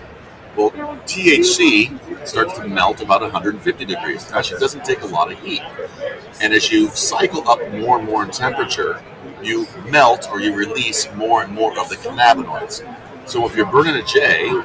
Well, 0.56 0.70
THC 1.06 2.26
starts 2.26 2.58
to 2.58 2.69
melt 2.69 3.00
about 3.00 3.23
150 3.23 3.84
degrees. 3.84 4.29
It 4.29 4.61
doesn't 4.61 4.84
take 4.84 5.02
a 5.02 5.06
lot 5.06 5.32
of 5.32 5.38
heat. 5.38 5.62
And 6.43 6.52
as 6.52 6.70
you 6.70 6.88
cycle 6.88 7.49
up 7.49 7.61
more 7.73 7.99
and 7.99 8.06
more 8.06 8.25
in 8.25 8.31
temperature, 8.31 9.02
you 9.43 9.67
melt 9.88 10.29
or 10.31 10.40
you 10.40 10.55
release 10.55 11.08
more 11.14 11.43
and 11.43 11.55
more 11.55 11.79
of 11.79 11.88
the 11.88 11.96
cannabinoids. 11.96 12.82
So 13.26 13.46
if 13.46 13.56
you're 13.56 13.70
burning 13.70 13.94
a 13.94 14.05
J, 14.05 14.62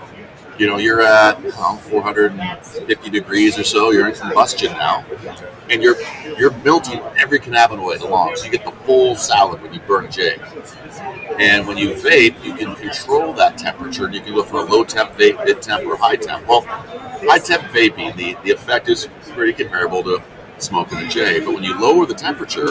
you 0.58 0.66
know, 0.66 0.78
you're 0.78 1.02
at 1.02 1.38
um, 1.58 1.78
450 1.78 3.10
degrees 3.10 3.60
or 3.60 3.64
so, 3.64 3.92
you're 3.92 4.08
in 4.08 4.16
combustion 4.16 4.72
now, 4.74 5.06
and 5.69 5.84
you're 5.84 5.98
you're 6.38 6.52
melting 6.64 7.00
every 7.18 7.40
cannabinoid 7.40 8.02
along. 8.02 8.36
So 8.36 8.46
you 8.46 8.52
get 8.52 8.66
the 8.66 8.72
full 8.72 9.16
salad 9.16 9.62
when 9.62 9.74
you 9.74 9.80
burn 9.81 10.06
a 10.06 10.10
J. 10.10 10.38
And 11.39 11.68
when 11.68 11.78
you 11.78 11.92
vape, 11.92 12.44
you 12.44 12.56
can 12.56 12.75
control 12.75 13.34
that 13.34 13.57
temperature. 13.57 14.06
And 14.06 14.16
you 14.16 14.22
can 14.22 14.34
go 14.34 14.44
for 14.44 14.57
a 14.57 14.63
low 14.63 14.84
temp 14.84 15.12
vape, 15.13 15.44
mid 15.45 15.62
temp, 15.62 15.86
or 15.86 15.95
high 15.95 16.16
temp. 16.16 16.48
Well, 16.48 16.62
high 16.62 17.39
temp 17.39 17.63
vaping, 17.66 18.16
the, 18.16 18.36
the 18.44 18.51
effect 18.51 18.89
is 18.89 19.07
pretty 19.34 19.54
comparable 19.54 20.04
to 20.04 20.24
smoking 20.57 20.98
a 20.98 21.07
J. 21.07 21.39
But 21.39 21.54
when 21.54 21.63
you 21.63 21.80
lower 21.80 22.06
the 22.06 22.16
temperature, 22.16 22.69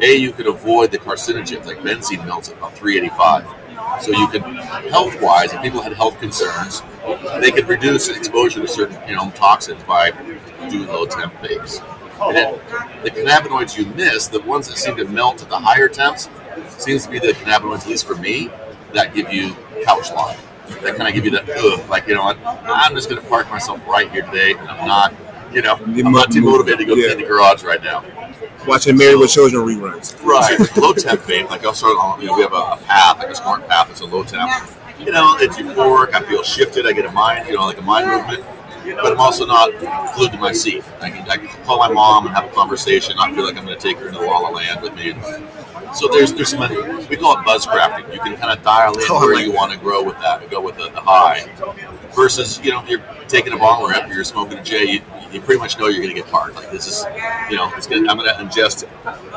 A, 0.00 0.14
you 0.14 0.32
can 0.32 0.46
avoid 0.46 0.92
the 0.92 0.98
carcinogens, 0.98 1.66
like 1.66 1.78
benzene 1.78 2.24
melts 2.24 2.48
at 2.48 2.56
about 2.56 2.74
385. 2.74 4.02
So 4.02 4.12
you 4.12 4.28
could, 4.28 4.42
health 4.42 5.20
wise, 5.20 5.52
if 5.52 5.60
people 5.60 5.82
had 5.82 5.92
health 5.92 6.18
concerns, 6.20 6.82
they 7.40 7.50
could 7.50 7.68
reduce 7.68 8.08
exposure 8.08 8.60
to 8.60 8.68
certain 8.68 8.96
you 9.08 9.16
know 9.16 9.30
toxins 9.30 9.82
by 9.82 10.10
doing 10.70 10.86
low 10.86 11.06
temp 11.06 11.34
vapes. 11.34 11.84
And 12.22 12.36
then 12.36 12.60
the 13.02 13.10
cannabinoids 13.10 13.76
you 13.76 13.86
miss, 13.94 14.28
the 14.28 14.40
ones 14.40 14.68
that 14.68 14.76
seem 14.76 14.96
to 14.96 15.04
melt 15.06 15.42
at 15.42 15.48
the 15.48 15.58
higher 15.58 15.88
temps, 15.88 16.28
seems 16.78 17.04
to 17.04 17.10
be 17.10 17.18
the 17.18 17.32
cannabinoids, 17.32 17.82
at 17.82 17.88
least 17.88 18.06
for 18.06 18.16
me, 18.16 18.50
that 18.92 19.14
give 19.14 19.32
you 19.32 19.54
couch 19.84 20.10
lime. 20.12 20.38
That 20.82 20.96
kind 20.96 21.08
of 21.08 21.14
give 21.14 21.24
you 21.24 21.30
that, 21.32 21.48
ugh, 21.50 21.88
like, 21.88 22.06
you 22.06 22.14
know 22.14 22.24
what, 22.24 22.38
I'm 22.44 22.94
just 22.94 23.08
going 23.08 23.20
to 23.20 23.28
park 23.28 23.50
myself 23.50 23.84
right 23.86 24.10
here 24.10 24.22
today, 24.22 24.52
and 24.52 24.68
I'm 24.68 24.86
not, 24.86 25.14
you 25.52 25.62
know, 25.62 25.74
I'm 25.74 26.12
not 26.12 26.30
too 26.30 26.42
motivated 26.42 26.78
to 26.80 26.84
go 26.84 26.94
yeah. 26.94 27.14
the 27.14 27.22
garage 27.22 27.64
right 27.64 27.82
now. 27.82 28.04
Watching 28.66 28.96
Married 28.96 29.16
with 29.16 29.30
Children 29.30 29.64
reruns. 29.64 30.22
Right. 30.22 30.58
low 30.76 30.92
temp 30.92 31.22
vape, 31.22 31.48
like 31.50 31.64
also, 31.64 31.88
you 31.88 32.26
know, 32.26 32.36
we 32.36 32.42
have 32.42 32.52
a, 32.52 32.56
a 32.56 32.76
path, 32.86 33.18
like 33.18 33.30
a 33.30 33.34
smart 33.34 33.66
path, 33.66 33.90
it's 33.90 34.00
a 34.00 34.06
low 34.06 34.22
temp. 34.22 34.50
You 34.98 35.12
know, 35.12 35.36
it's 35.38 35.56
euphoric, 35.56 36.14
I 36.14 36.22
feel 36.22 36.42
shifted, 36.42 36.86
I 36.86 36.92
get 36.92 37.06
a 37.06 37.10
mind, 37.10 37.48
you 37.48 37.54
know, 37.54 37.64
like 37.64 37.78
a 37.78 37.82
mind 37.82 38.06
movement, 38.06 38.44
but 38.84 39.12
I'm 39.12 39.20
also 39.20 39.46
not 39.46 39.70
glued 40.14 40.32
to 40.32 40.38
my 40.38 40.52
seat. 40.52 40.84
I 41.00 41.10
can, 41.10 41.28
I 41.28 41.36
can 41.38 41.48
call 41.64 41.78
my 41.78 41.88
mom 41.88 42.26
and 42.26 42.34
have 42.34 42.44
a 42.44 42.54
conversation, 42.54 43.16
I 43.18 43.34
feel 43.34 43.44
like 43.44 43.56
I'm 43.56 43.64
going 43.64 43.78
to 43.78 43.82
take 43.82 43.98
her 43.98 44.08
into 44.08 44.20
La 44.20 44.38
La 44.38 44.50
Land 44.50 44.82
with 44.82 44.94
me. 44.94 45.14
So 45.94 46.08
there's 46.08 46.32
there's 46.32 46.48
some 46.50 46.60
we 47.08 47.16
call 47.16 47.38
it 47.38 47.44
buzz 47.44 47.66
crafting. 47.66 48.12
You 48.12 48.20
can 48.20 48.36
kind 48.36 48.56
of 48.56 48.62
dial 48.64 48.92
in 48.96 49.04
Oh, 49.08 49.20
where 49.20 49.34
like 49.34 49.44
you 49.44 49.52
that. 49.52 49.56
want 49.58 49.72
to 49.72 49.78
grow 49.78 50.02
with 50.02 50.18
that, 50.20 50.42
and 50.42 50.50
go 50.50 50.60
with 50.60 50.76
the, 50.76 50.88
the 50.90 51.00
high. 51.00 51.46
Versus, 52.14 52.60
you 52.64 52.70
know, 52.72 52.82
if 52.82 52.88
you're 52.88 53.02
taking 53.28 53.52
a 53.52 53.56
bong 53.56 53.88
rip 53.88 54.08
you're 54.08 54.24
smoking 54.24 54.58
a 54.58 54.62
J, 54.64 54.84
you, 54.84 55.00
you 55.30 55.40
pretty 55.40 55.60
much 55.60 55.78
know 55.78 55.86
you're 55.86 56.02
going 56.02 56.14
to 56.14 56.20
get 56.20 56.28
hard. 56.28 56.54
Like 56.56 56.70
this 56.72 56.86
is, 56.88 57.04
you 57.48 57.56
know, 57.56 57.70
it's 57.76 57.86
gonna, 57.86 58.08
I'm 58.10 58.16
going 58.18 58.28
to 58.28 58.34
ingest. 58.44 58.86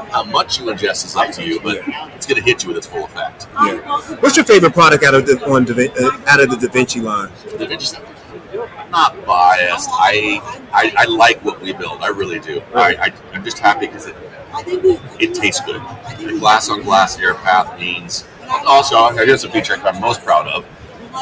How 0.10 0.24
much 0.24 0.60
you 0.60 0.66
ingest 0.66 1.06
is 1.06 1.16
up 1.16 1.32
to 1.34 1.44
you, 1.46 1.60
but 1.62 1.78
it's 2.16 2.26
going 2.26 2.42
to 2.42 2.44
hit 2.44 2.64
you 2.64 2.70
with 2.70 2.78
its 2.78 2.88
full 2.88 3.06
effect. 3.06 3.48
Yeah. 3.64 3.78
What's 4.20 4.36
your 4.36 4.46
favorite 4.46 4.74
product 4.74 5.04
out 5.04 5.14
of 5.14 5.26
the 5.28 5.44
on 5.52 5.66
Da 5.66 5.74
uh, 5.74 6.20
out 6.28 6.42
of 6.42 6.50
the 6.50 6.58
Da 6.68 6.72
Vinci 6.74 7.00
line? 7.00 7.32
The 7.58 7.68
Vinci- 7.68 7.98
not 8.92 9.26
biased. 9.26 9.90
I, 9.92 10.40
I 10.72 10.94
I 10.98 11.06
like 11.06 11.44
what 11.44 11.62
we 11.62 11.74
build. 11.74 12.02
I 12.02 12.08
really 12.10 12.40
do. 12.40 12.62
I, 12.76 12.96
I 12.96 13.14
I'm 13.34 13.44
just 13.44 13.58
happy 13.60 13.88
because 13.88 14.06
it 14.08 14.16
it 14.56 15.34
tastes 15.34 15.62
good. 15.66 15.82
The 16.20 16.38
glass 16.40 16.70
on 16.70 16.82
glass 16.84 17.20
air 17.20 17.34
path 17.36 17.80
means. 17.80 18.26
Also, 18.68 19.10
here's 19.10 19.44
a 19.44 19.50
feature 19.50 19.76
I'm 19.84 20.00
most 20.00 20.22
proud 20.24 20.48
of. 20.48 20.66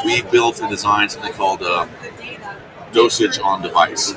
We 0.04 0.22
built 0.22 0.60
and 0.60 0.70
designed 0.70 1.10
something 1.10 1.32
called 1.32 1.62
uh, 1.62 1.86
dosage 2.92 3.38
on 3.38 3.62
device, 3.62 4.14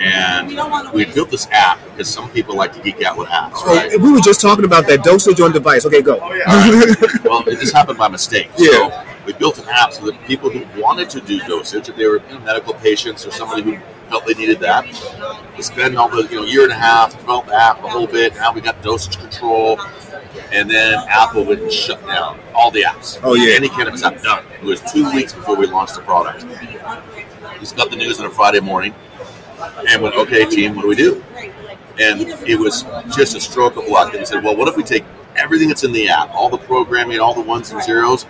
and 0.00 0.48
we 0.92 1.04
built 1.06 1.30
this 1.30 1.46
app 1.50 1.78
because 1.90 2.08
some 2.08 2.30
people 2.30 2.56
like 2.56 2.72
to 2.74 2.80
geek 2.80 3.02
out 3.02 3.18
with 3.18 3.28
apps, 3.28 3.52
Oh, 3.56 3.74
right? 3.74 4.00
we 4.00 4.12
were 4.12 4.20
just 4.20 4.40
talking 4.40 4.64
about 4.64 4.86
that 4.86 5.02
dosage 5.02 5.40
on 5.40 5.52
device. 5.52 5.84
Okay, 5.86 6.00
go. 6.02 6.18
well, 7.24 7.46
it 7.48 7.58
just 7.60 7.74
happened 7.74 7.98
by 7.98 8.08
mistake. 8.08 8.50
Yeah. 8.56 8.70
So 8.70 9.04
we 9.26 9.32
built 9.34 9.58
an 9.58 9.68
app 9.68 9.92
so 9.92 10.06
that 10.06 10.22
people 10.26 10.48
who 10.50 10.64
wanted 10.80 11.10
to 11.10 11.20
do 11.20 11.38
dosage, 11.40 11.88
if 11.88 11.96
they 11.96 12.06
were 12.06 12.20
medical 12.44 12.72
patients 12.74 13.26
or 13.26 13.30
somebody 13.30 13.62
who 13.62 13.78
felt 14.08 14.26
they 14.26 14.34
needed 14.34 14.60
that, 14.60 14.84
we 15.56 15.62
spend 15.62 15.96
all 15.96 16.08
the 16.08 16.28
you 16.30 16.40
know 16.40 16.44
year 16.44 16.62
and 16.62 16.72
a 16.72 16.76
half 16.76 17.12
to 17.12 17.16
develop 17.18 17.46
the 17.46 17.54
app 17.54 17.82
a 17.82 17.86
little 17.86 18.06
bit. 18.06 18.34
Now 18.34 18.52
we 18.52 18.60
got 18.60 18.82
dosage 18.82 19.18
control, 19.18 19.80
and 20.52 20.70
then 20.70 20.94
Apple 21.08 21.44
would 21.44 21.72
shut 21.72 22.04
down 22.06 22.40
all 22.54 22.70
the 22.70 22.82
apps. 22.82 23.20
Oh, 23.22 23.34
yeah. 23.34 23.54
any 23.56 23.68
cannabis 23.68 24.02
app 24.02 24.22
done. 24.22 24.44
It 24.60 24.64
was 24.64 24.80
two 24.92 25.10
weeks 25.12 25.32
before 25.32 25.56
we 25.56 25.66
launched 25.66 25.94
the 25.94 26.02
product. 26.02 26.44
We 26.44 27.58
just 27.60 27.76
got 27.76 27.90
the 27.90 27.96
news 27.96 28.20
on 28.20 28.26
a 28.26 28.30
Friday 28.30 28.60
morning, 28.60 28.94
and 29.88 30.02
went, 30.02 30.14
okay, 30.16 30.44
team, 30.44 30.74
what 30.74 30.82
do 30.82 30.88
we 30.88 30.96
do? 30.96 31.24
And 32.00 32.20
it 32.48 32.58
was 32.58 32.84
just 33.14 33.34
a 33.34 33.40
stroke 33.40 33.76
of 33.76 33.88
luck. 33.88 34.12
And 34.12 34.20
we 34.20 34.26
said, 34.26 34.44
well, 34.44 34.56
what 34.56 34.68
if 34.68 34.76
we 34.76 34.84
take 34.84 35.04
everything 35.36 35.68
that's 35.68 35.84
in 35.84 35.92
the 35.92 36.08
app, 36.08 36.30
all 36.30 36.48
the 36.48 36.58
programming, 36.58 37.18
all 37.18 37.34
the 37.34 37.40
ones 37.40 37.70
and 37.70 37.82
zeros, 37.82 38.26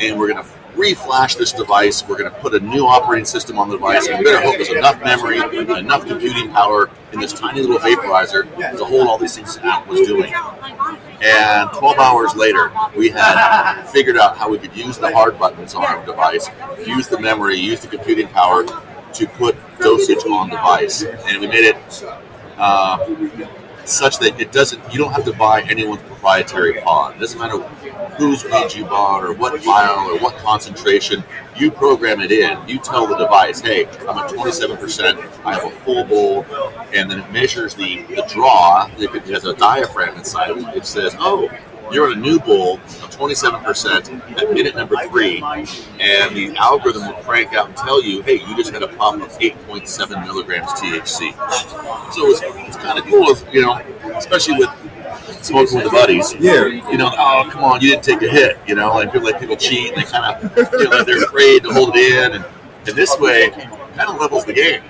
and 0.00 0.18
we're 0.18 0.32
going 0.32 0.42
to 0.42 0.50
reflash 0.76 1.36
this 1.36 1.52
device. 1.52 2.06
We're 2.06 2.18
going 2.18 2.30
to 2.30 2.38
put 2.38 2.54
a 2.54 2.60
new 2.60 2.86
operating 2.86 3.24
system 3.24 3.58
on 3.58 3.68
the 3.68 3.76
device. 3.76 4.06
And 4.06 4.18
we 4.18 4.24
better 4.24 4.42
hope 4.42 4.56
there's 4.56 4.68
enough 4.68 5.02
memory, 5.02 5.38
enough 5.78 6.06
computing 6.06 6.50
power 6.52 6.90
in 7.12 7.20
this 7.20 7.32
tiny 7.32 7.62
little 7.62 7.78
vaporizer 7.78 8.44
to 8.76 8.84
hold 8.84 9.08
all 9.08 9.18
these 9.18 9.34
things 9.34 9.56
the 9.56 9.66
app 9.66 9.86
was 9.86 10.06
doing. 10.06 10.32
And 11.22 11.70
12 11.72 11.98
hours 11.98 12.34
later, 12.36 12.70
we 12.96 13.08
had 13.08 13.84
figured 13.86 14.18
out 14.18 14.36
how 14.36 14.50
we 14.50 14.58
could 14.58 14.76
use 14.76 14.98
the 14.98 15.10
hard 15.12 15.38
buttons 15.38 15.74
on 15.74 15.84
our 15.84 16.04
device, 16.04 16.48
use 16.86 17.08
the 17.08 17.18
memory, 17.18 17.56
use 17.56 17.80
the 17.80 17.88
computing 17.88 18.28
power 18.28 18.64
to 18.64 19.26
put 19.26 19.56
dosage 19.78 20.24
on 20.26 20.50
the 20.50 20.56
device. 20.56 21.02
And 21.02 21.40
we 21.40 21.46
made 21.46 21.64
it 21.64 22.04
uh, 22.58 22.98
such 23.88 24.18
that 24.18 24.40
it 24.40 24.52
doesn't, 24.52 24.80
you 24.92 24.98
don't 24.98 25.12
have 25.12 25.24
to 25.24 25.32
buy 25.32 25.62
anyone's 25.62 26.02
proprietary 26.02 26.80
pod. 26.80 27.16
It 27.16 27.20
doesn't 27.20 27.38
matter 27.38 27.58
whose 28.18 28.44
weed 28.44 28.74
you 28.74 28.84
bought 28.84 29.24
or 29.24 29.32
what 29.32 29.62
vial 29.62 30.10
or 30.10 30.18
what 30.18 30.36
concentration. 30.38 31.22
You 31.56 31.70
program 31.70 32.20
it 32.20 32.32
in. 32.32 32.68
You 32.68 32.78
tell 32.78 33.06
the 33.06 33.16
device, 33.16 33.60
hey, 33.60 33.86
I'm 33.86 34.18
at 34.18 34.30
27%, 34.30 35.44
I 35.44 35.54
have 35.54 35.64
a 35.64 35.70
full 35.70 36.04
bowl, 36.04 36.44
and 36.92 37.10
then 37.10 37.20
it 37.20 37.32
measures 37.32 37.74
the, 37.74 38.02
the 38.04 38.26
draw. 38.28 38.90
If 38.98 39.14
it 39.14 39.24
has 39.28 39.44
a 39.44 39.54
diaphragm 39.54 40.16
inside 40.16 40.50
of 40.50 40.58
it, 40.58 40.76
it 40.76 40.86
says, 40.86 41.14
oh, 41.18 41.48
you're 41.92 42.06
on 42.06 42.12
a 42.12 42.20
new 42.20 42.38
bowl 42.38 42.74
of 42.74 43.16
27% 43.16 44.40
at 44.42 44.52
minute 44.52 44.74
number 44.76 44.96
three, 45.08 45.42
and 46.00 46.36
the 46.36 46.54
algorithm 46.56 47.06
will 47.06 47.22
crank 47.22 47.54
out 47.54 47.68
and 47.68 47.76
tell 47.76 48.02
you, 48.02 48.22
hey, 48.22 48.34
you 48.34 48.56
just 48.56 48.72
had 48.72 48.82
a 48.82 48.88
pop 48.88 49.14
of 49.14 49.28
8.7 49.38 50.24
milligrams 50.24 50.70
THC. 50.72 51.32
So 52.12 52.26
it's, 52.26 52.40
it's 52.42 52.76
kind 52.76 52.98
of 52.98 53.04
cool, 53.04 53.30
if, 53.30 53.54
you 53.54 53.62
know, 53.62 53.74
especially 54.16 54.58
with 54.58 54.70
smoking 55.42 55.76
with 55.76 55.84
the 55.84 55.90
buddies. 55.90 56.34
Yeah. 56.34 56.66
You 56.66 56.98
know, 56.98 57.10
oh, 57.16 57.48
come 57.50 57.64
on, 57.64 57.80
you 57.80 57.90
didn't 57.90 58.04
take 58.04 58.22
a 58.22 58.28
hit. 58.28 58.58
You 58.66 58.74
know, 58.74 58.94
like 58.94 59.12
people, 59.12 59.30
like 59.30 59.40
people 59.40 59.56
cheat 59.56 59.92
and 59.92 60.02
they 60.02 60.10
kind 60.10 60.44
of, 60.44 60.72
you 60.72 60.88
know, 60.88 61.04
they're 61.04 61.24
afraid 61.24 61.62
to 61.64 61.72
hold 61.72 61.94
it 61.94 62.12
in. 62.12 62.32
And, 62.36 62.44
and 62.86 62.96
this 62.96 63.18
way, 63.18 63.50
kind 63.50 64.10
of 64.10 64.20
levels 64.20 64.44
the 64.44 64.52
game. 64.52 64.82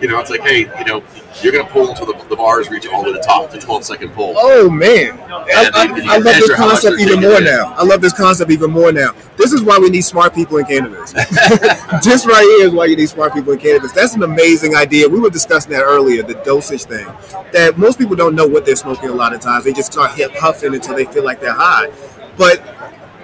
You 0.00 0.08
know, 0.08 0.18
it's 0.18 0.30
like, 0.30 0.40
hey, 0.40 0.60
you 0.60 0.84
know, 0.84 1.04
you're 1.42 1.52
going 1.52 1.66
to 1.66 1.72
pull 1.72 1.90
until 1.90 2.06
the, 2.06 2.24
the 2.28 2.36
bars 2.36 2.70
reach 2.70 2.86
all 2.86 3.02
the 3.02 3.10
way 3.10 3.12
to 3.12 3.18
the 3.18 3.24
top, 3.24 3.50
the 3.50 3.58
12 3.58 3.84
second 3.84 4.12
pull. 4.12 4.34
Oh 4.36 4.70
man, 4.70 5.18
I, 5.20 5.70
I, 5.74 6.14
I 6.14 6.16
love 6.16 6.24
this 6.24 6.54
concept 6.54 7.00
even 7.00 7.20
more 7.20 7.40
now. 7.40 7.74
I 7.76 7.84
love 7.84 8.00
this 8.00 8.12
concept 8.12 8.50
even 8.50 8.70
more 8.70 8.90
now. 8.92 9.12
This 9.36 9.52
is 9.52 9.62
why 9.62 9.78
we 9.78 9.90
need 9.90 10.02
smart 10.02 10.34
people 10.34 10.56
in 10.56 10.64
cannabis. 10.64 11.12
this 12.02 12.26
right 12.26 12.56
here 12.58 12.68
is 12.68 12.72
why 12.72 12.86
you 12.86 12.96
need 12.96 13.08
smart 13.08 13.34
people 13.34 13.52
in 13.52 13.58
cannabis. 13.58 13.92
That's 13.92 14.14
an 14.14 14.22
amazing 14.22 14.74
idea. 14.76 15.08
We 15.08 15.20
were 15.20 15.30
discussing 15.30 15.72
that 15.72 15.82
earlier, 15.82 16.22
the 16.22 16.34
dosage 16.34 16.84
thing. 16.84 17.06
That 17.52 17.76
most 17.76 17.98
people 17.98 18.16
don't 18.16 18.34
know 18.34 18.46
what 18.46 18.64
they're 18.64 18.76
smoking 18.76 19.10
a 19.10 19.14
lot 19.14 19.34
of 19.34 19.40
times. 19.40 19.64
They 19.64 19.72
just 19.72 19.92
start 19.92 20.12
hip 20.12 20.32
huffing 20.34 20.74
until 20.74 20.96
they 20.96 21.04
feel 21.04 21.24
like 21.24 21.40
they're 21.40 21.52
high. 21.52 21.90
But 22.36 22.62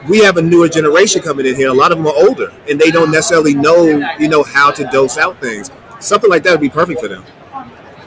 we 0.09 0.23
have 0.23 0.37
a 0.37 0.43
newer 0.43 0.69
generation 0.69 1.23
coming 1.23 1.47
in 1.47 1.55
here. 1.57 1.69
A 1.69 1.75
lot 1.75 1.93
of 1.93 1.99
them 1.99 2.07
are 2.07 2.15
older, 2.15 2.53
and 2.69 2.81
they 2.81 2.91
don't 2.91 3.11
necessarily 3.11 3.55
know, 3.55 3.85
you 4.19 4.29
know, 4.29 4.43
how 4.43 4.71
to 4.71 4.85
dose 4.85 5.19
out 5.19 5.41
things. 5.41 5.71
Something 6.01 6.31
like 6.31 6.43
that 6.45 6.53
would 6.53 6.61
be 6.61 6.71
perfect 6.71 7.01
for 7.01 7.09
them. 7.09 7.25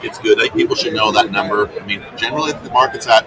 It's 0.02 0.18
good. 0.18 0.40
I 0.40 0.48
people 0.48 0.74
should 0.76 0.94
know 0.94 1.12
that 1.12 1.30
number. 1.30 1.68
I 1.68 1.84
mean, 1.84 2.02
generally 2.16 2.52
the 2.52 2.70
market's 2.70 3.06
at 3.06 3.26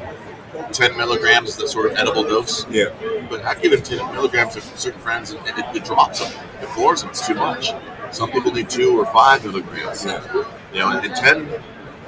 10 0.72 0.98
milligrams 0.98 1.50
is 1.50 1.58
the 1.58 1.68
sort 1.68 1.92
of 1.92 1.98
edible 1.98 2.24
dose. 2.24 2.68
Yeah. 2.70 2.90
But 3.30 3.44
I 3.44 3.56
give 3.56 3.74
it 3.74 3.86
10 3.86 4.14
milligrams 4.14 4.54
to 4.56 4.62
certain 4.62 5.00
friends, 5.02 5.32
and 5.32 5.48
it, 5.48 5.76
it 5.76 5.86
drops 5.86 6.20
them. 6.20 6.46
It 6.62 6.68
floors 6.70 7.02
them. 7.02 7.12
It's 7.12 7.26
too 7.26 7.36
much. 7.36 7.72
Some 8.12 8.32
people 8.32 8.52
need 8.52 8.70
two 8.70 9.00
or 9.00 9.06
five 9.08 9.44
milligrams. 9.44 10.06
Yeah. 10.06 10.44
You 10.72 10.80
know, 10.80 10.90
and, 10.98 11.06
and 11.06 11.16
10 11.16 11.64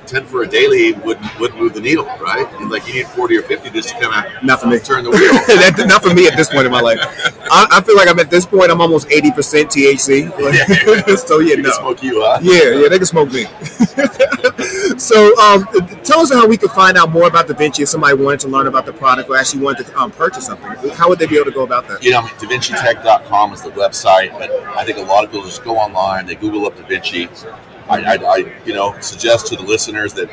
10 0.06 0.26
for 0.26 0.44
a 0.44 0.48
daily 0.48 0.94
wouldn't 0.94 1.40
would 1.40 1.54
move 1.56 1.74
the 1.74 1.82
needle, 1.82 2.06
right? 2.20 2.48
And 2.60 2.70
like 2.70 2.88
you 2.88 2.94
need 2.94 3.08
40 3.08 3.38
or 3.38 3.42
50 3.44 3.70
just 3.72 3.90
to 3.90 3.96
kind 4.00 4.36
of 4.38 4.44
Not 4.44 4.62
for 4.62 4.68
me. 4.68 4.80
turn 4.80 5.04
the 5.04 5.10
wheel. 5.12 5.20
that, 5.48 5.86
not 5.88 6.04
for 6.04 6.14
me 6.14 6.28
at 6.28 6.38
this 6.38 6.50
point 6.50 6.66
in 6.66 6.72
my 6.72 6.82
life. 6.82 7.00
I, 7.52 7.68
I 7.72 7.82
feel 7.82 7.96
like 7.96 8.08
I'm 8.08 8.20
at 8.20 8.30
this 8.30 8.46
point. 8.46 8.72
I'm 8.72 8.82
almost 8.82 9.10
eighty 9.12 9.32
percent 9.32 9.70
THC. 9.72 10.30
Yeah. 10.40 11.16
so 11.16 11.40
yeah, 11.40 11.56
You 11.56 11.64
no. 11.64 11.70
can 11.72 11.80
smoke 11.80 12.04
you, 12.04 12.22
huh? 12.24 12.40
Yeah, 12.42 12.82
yeah, 12.82 12.90
they 12.90 12.98
can 12.98 13.06
smoke 13.06 13.32
me. 13.32 13.46
so, 14.98 15.38
um, 15.40 15.66
tell 16.04 16.20
us 16.22 16.32
how 16.34 16.48
we 16.48 16.58
could 16.58 16.72
find 16.72 16.98
out 16.98 17.12
more 17.12 17.28
about 17.28 17.48
Da 17.48 17.54
Vinci 17.54 17.84
if 17.84 17.90
somebody 17.90 18.16
wanted 18.16 18.40
to 18.42 18.48
learn 18.48 18.68
about 18.68 18.86
the 18.86 18.94
product 18.94 19.30
or 19.30 19.38
actually 19.38 19.62
wanted 19.64 19.86
to 19.88 20.00
um, 20.00 20.12
purchase 20.12 20.46
something. 20.48 20.90
How 20.92 21.10
would 21.10 21.20
they 21.20 21.28
be 21.28 21.36
able 21.36 21.46
to 21.46 21.52
go 21.52 21.64
about 21.64 21.88
that? 21.88 22.04
You 22.04 22.12
know, 22.12 22.22
DaVinciTech.com 22.22 23.54
is 23.54 23.62
the 23.62 23.72
website, 23.72 24.32
but 24.38 24.52
I 24.78 24.84
think 24.86 24.98
a 24.98 25.02
lot 25.02 25.24
of 25.24 25.32
people 25.32 25.46
just 25.46 25.64
go 25.64 25.78
online, 25.78 26.26
they 26.26 26.36
Google 26.36 26.66
up 26.66 26.76
Da 26.78 26.86
Vinci. 26.88 27.28
I, 27.88 28.02
I, 28.02 28.14
I, 28.16 28.38
you 28.66 28.74
know, 28.74 29.00
suggest 29.00 29.48
to 29.48 29.56
the 29.56 29.62
listeners 29.64 30.14
that 30.16 30.28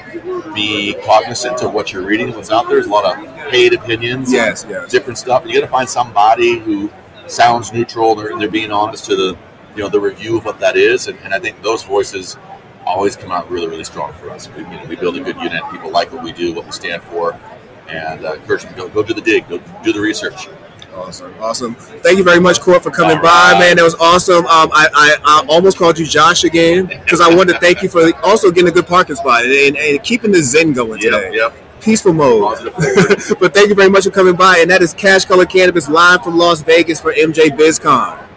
be 0.55 0.95
cognizant 1.05 1.63
of 1.63 1.75
what 1.75 1.93
you're 1.93 2.05
reading, 2.07 2.33
what's 2.35 2.51
out 2.51 2.67
there. 2.67 2.77
There's 2.77 2.87
a 2.87 2.91
lot 2.91 3.05
of 3.19 3.51
paid 3.51 3.75
opinions, 3.75 4.33
Yes, 4.33 4.65
yes. 4.69 4.91
different 4.91 5.19
stuff. 5.19 5.45
You 5.47 5.53
got 5.55 5.61
to 5.61 5.67
find 5.69 5.89
somebody 5.89 6.59
who 6.59 6.91
sounds 7.27 7.73
neutral. 7.73 8.15
They're, 8.15 8.37
they're 8.39 8.51
being 8.51 8.73
honest 8.73 9.05
to 9.07 9.17
the, 9.17 9.37
you 9.77 9.83
know, 9.83 9.89
the 9.89 10.01
review 10.01 10.39
of 10.39 10.45
what 10.47 10.61
that 10.61 10.77
is, 10.77 11.09
and, 11.09 11.19
and 11.21 11.35
I 11.35 11.39
think 11.39 11.63
those 11.63 11.83
voices 11.83 12.37
always 12.87 13.17
come 13.17 13.31
out 13.31 13.51
really, 13.51 13.69
really 13.69 13.85
strong 13.85 14.13
for 14.15 14.31
us. 14.31 14.49
We, 14.51 14.63
you 14.63 14.69
know, 14.71 14.85
we 14.89 14.97
build 14.97 15.17
a 15.17 15.21
good 15.21 15.37
unit. 15.37 15.63
People 15.71 15.91
like 15.91 16.11
what 16.13 16.25
we 16.25 16.33
do, 16.33 16.53
what 16.55 16.65
we 16.65 16.73
stand 16.73 17.03
for, 17.03 17.39
and 17.89 18.25
uh, 18.25 18.35
encourage 18.35 18.63
them 18.63 18.73
to 18.75 18.81
go, 18.81 18.89
go 18.89 19.03
do 19.03 19.15
the 19.15 19.21
dig, 19.21 19.49
go 19.49 19.59
do 19.85 19.93
the 19.93 20.01
research. 20.01 20.49
Awesome, 20.95 21.35
awesome. 21.41 21.75
Thank 21.75 22.19
you 22.19 22.25
very 22.25 22.41
much, 22.41 22.61
Court, 22.61 22.83
for 22.83 22.91
coming 22.91 23.17
All 23.17 23.23
by, 23.23 23.53
right. 23.53 23.59
man. 23.59 23.77
That 23.77 23.83
was 23.83 23.95
awesome. 23.95 24.45
Um, 24.47 24.71
I, 24.73 24.89
I, 24.93 25.17
I 25.25 25.47
almost 25.49 25.79
called 25.79 25.99
you 25.99 26.07
Josh 26.07 26.45
again 26.45 26.87
because 26.87 27.21
I 27.21 27.35
wanted 27.35 27.55
to 27.55 27.59
thank 27.61 27.83
you 27.83 27.89
for 27.89 28.13
also 28.23 28.51
getting 28.51 28.69
a 28.69 28.73
good 28.73 28.87
parking 28.87 29.17
spot 29.17 29.45
and, 29.45 29.53
and, 29.53 29.77
and 29.77 30.03
keeping 30.03 30.33
the 30.33 30.43
zen 30.43 30.73
going 30.73 31.01
today. 31.01 31.31
Yep, 31.33 31.55
yep. 31.55 31.81
Peaceful 31.81 32.13
mode. 32.13 32.73
But 33.41 33.55
thank 33.55 33.71
you 33.71 33.75
very 33.75 33.91
much 33.91 34.05
for 34.05 34.11
coming 34.11 34.37
by. 34.37 34.59
And 34.59 34.71
that 34.71 34.83
is 34.83 34.93
Cash 34.95 35.25
Color 35.25 35.47
Cannabis 35.47 35.89
live 35.89 36.23
from 36.23 36.37
Las 36.37 36.63
Vegas 36.63 37.01
for 37.01 37.13
MJ 37.13 37.49
BizCon. 37.49 38.29